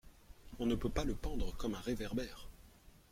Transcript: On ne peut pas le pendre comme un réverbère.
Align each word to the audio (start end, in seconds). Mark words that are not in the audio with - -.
On 0.57 0.65
ne 0.65 0.73
peut 0.73 0.89
pas 0.89 1.03
le 1.03 1.13
pendre 1.13 1.55
comme 1.57 1.75
un 1.75 1.79
réverbère. 1.79 2.49